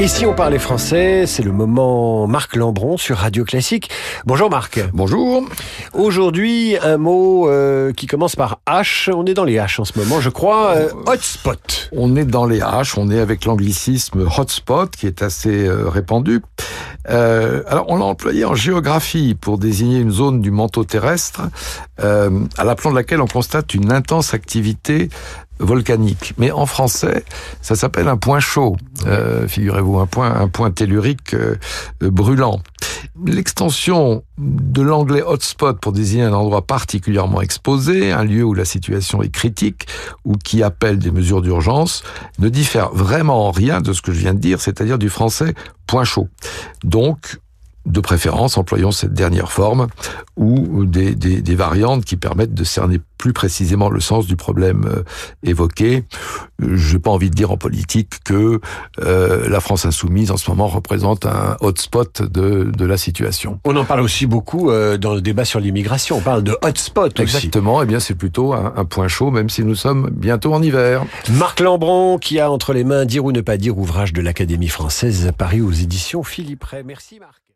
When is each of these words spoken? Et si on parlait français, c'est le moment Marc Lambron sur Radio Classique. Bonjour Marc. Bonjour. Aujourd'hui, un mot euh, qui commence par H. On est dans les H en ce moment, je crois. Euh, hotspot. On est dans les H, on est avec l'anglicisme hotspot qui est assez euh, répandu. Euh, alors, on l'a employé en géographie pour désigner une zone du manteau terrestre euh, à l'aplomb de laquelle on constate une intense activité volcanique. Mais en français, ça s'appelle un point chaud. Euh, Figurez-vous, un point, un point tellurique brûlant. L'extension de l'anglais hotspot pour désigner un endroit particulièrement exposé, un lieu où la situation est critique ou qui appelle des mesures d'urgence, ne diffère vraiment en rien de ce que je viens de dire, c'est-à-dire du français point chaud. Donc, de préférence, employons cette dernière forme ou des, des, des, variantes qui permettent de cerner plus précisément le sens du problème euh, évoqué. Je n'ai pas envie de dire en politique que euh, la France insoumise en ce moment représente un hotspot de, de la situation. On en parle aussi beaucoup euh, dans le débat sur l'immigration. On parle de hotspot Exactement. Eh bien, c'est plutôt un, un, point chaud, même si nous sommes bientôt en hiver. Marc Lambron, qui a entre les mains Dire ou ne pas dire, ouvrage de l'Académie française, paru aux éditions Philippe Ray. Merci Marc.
Et 0.00 0.06
si 0.06 0.24
on 0.26 0.32
parlait 0.32 0.60
français, 0.60 1.26
c'est 1.26 1.42
le 1.42 1.50
moment 1.50 2.28
Marc 2.28 2.54
Lambron 2.54 2.96
sur 2.96 3.16
Radio 3.16 3.44
Classique. 3.44 3.90
Bonjour 4.26 4.48
Marc. 4.48 4.78
Bonjour. 4.92 5.42
Aujourd'hui, 5.92 6.76
un 6.80 6.98
mot 6.98 7.48
euh, 7.48 7.92
qui 7.92 8.06
commence 8.06 8.36
par 8.36 8.60
H. 8.68 9.12
On 9.12 9.26
est 9.26 9.34
dans 9.34 9.42
les 9.42 9.56
H 9.56 9.80
en 9.80 9.84
ce 9.84 9.98
moment, 9.98 10.20
je 10.20 10.30
crois. 10.30 10.76
Euh, 10.76 10.90
hotspot. 11.06 11.90
On 11.90 12.14
est 12.14 12.24
dans 12.24 12.46
les 12.46 12.60
H, 12.60 12.94
on 12.96 13.10
est 13.10 13.18
avec 13.18 13.44
l'anglicisme 13.44 14.28
hotspot 14.38 14.94
qui 14.94 15.08
est 15.08 15.20
assez 15.20 15.66
euh, 15.66 15.88
répandu. 15.88 16.42
Euh, 17.08 17.62
alors, 17.66 17.86
on 17.88 17.96
l'a 17.96 18.04
employé 18.04 18.44
en 18.44 18.54
géographie 18.54 19.34
pour 19.34 19.58
désigner 19.58 19.98
une 19.98 20.10
zone 20.10 20.40
du 20.40 20.50
manteau 20.50 20.84
terrestre 20.84 21.42
euh, 22.00 22.44
à 22.56 22.64
l'aplomb 22.64 22.90
de 22.90 22.96
laquelle 22.96 23.20
on 23.20 23.26
constate 23.26 23.74
une 23.74 23.92
intense 23.92 24.34
activité 24.34 25.08
volcanique. 25.58 26.34
Mais 26.38 26.50
en 26.50 26.66
français, 26.66 27.24
ça 27.62 27.74
s'appelle 27.74 28.08
un 28.08 28.16
point 28.16 28.40
chaud. 28.40 28.76
Euh, 29.06 29.48
Figurez-vous, 29.48 29.98
un 29.98 30.06
point, 30.06 30.34
un 30.34 30.48
point 30.48 30.70
tellurique 30.70 31.34
brûlant. 32.00 32.60
L'extension 33.24 34.22
de 34.38 34.82
l'anglais 34.82 35.22
hotspot 35.22 35.78
pour 35.80 35.92
désigner 35.92 36.24
un 36.24 36.32
endroit 36.32 36.62
particulièrement 36.62 37.40
exposé, 37.40 38.12
un 38.12 38.24
lieu 38.24 38.44
où 38.44 38.54
la 38.54 38.64
situation 38.64 39.22
est 39.22 39.30
critique 39.30 39.86
ou 40.24 40.34
qui 40.34 40.62
appelle 40.62 40.98
des 40.98 41.10
mesures 41.10 41.42
d'urgence, 41.42 42.02
ne 42.38 42.48
diffère 42.48 42.90
vraiment 42.90 43.48
en 43.48 43.50
rien 43.50 43.80
de 43.80 43.92
ce 43.92 44.02
que 44.02 44.12
je 44.12 44.20
viens 44.20 44.34
de 44.34 44.40
dire, 44.40 44.60
c'est-à-dire 44.60 44.98
du 44.98 45.08
français 45.08 45.54
point 45.86 46.04
chaud. 46.04 46.28
Donc, 46.84 47.38
de 47.86 48.00
préférence, 48.00 48.58
employons 48.58 48.92
cette 48.92 49.14
dernière 49.14 49.50
forme 49.50 49.88
ou 50.36 50.84
des, 50.84 51.14
des, 51.14 51.40
des, 51.40 51.54
variantes 51.56 52.04
qui 52.04 52.16
permettent 52.16 52.54
de 52.54 52.62
cerner 52.64 53.00
plus 53.16 53.32
précisément 53.32 53.90
le 53.90 53.98
sens 53.98 54.26
du 54.26 54.36
problème 54.36 54.86
euh, 54.86 55.02
évoqué. 55.42 56.04
Je 56.60 56.92
n'ai 56.92 56.98
pas 57.00 57.10
envie 57.10 57.30
de 57.30 57.34
dire 57.34 57.50
en 57.50 57.56
politique 57.56 58.20
que 58.24 58.60
euh, 59.00 59.48
la 59.48 59.60
France 59.60 59.84
insoumise 59.84 60.30
en 60.30 60.36
ce 60.36 60.48
moment 60.48 60.68
représente 60.68 61.26
un 61.26 61.56
hotspot 61.60 62.22
de, 62.22 62.64
de 62.64 62.84
la 62.84 62.96
situation. 62.96 63.58
On 63.64 63.74
en 63.74 63.84
parle 63.84 64.00
aussi 64.00 64.26
beaucoup 64.26 64.70
euh, 64.70 64.96
dans 64.96 65.14
le 65.14 65.20
débat 65.20 65.44
sur 65.44 65.58
l'immigration. 65.58 66.18
On 66.18 66.20
parle 66.20 66.44
de 66.44 66.56
hotspot 66.62 67.18
Exactement. 67.18 67.82
Eh 67.82 67.86
bien, 67.86 67.98
c'est 67.98 68.14
plutôt 68.14 68.52
un, 68.52 68.74
un, 68.76 68.84
point 68.84 69.08
chaud, 69.08 69.32
même 69.32 69.50
si 69.50 69.64
nous 69.64 69.74
sommes 69.74 70.10
bientôt 70.12 70.54
en 70.54 70.62
hiver. 70.62 71.04
Marc 71.30 71.58
Lambron, 71.58 72.18
qui 72.18 72.38
a 72.38 72.50
entre 72.50 72.72
les 72.72 72.84
mains 72.84 73.04
Dire 73.04 73.24
ou 73.24 73.32
ne 73.32 73.40
pas 73.40 73.56
dire, 73.56 73.76
ouvrage 73.76 74.12
de 74.12 74.20
l'Académie 74.20 74.68
française, 74.68 75.32
paru 75.36 75.62
aux 75.62 75.72
éditions 75.72 76.22
Philippe 76.22 76.64
Ray. 76.64 76.82
Merci 76.84 77.18
Marc. 77.18 77.47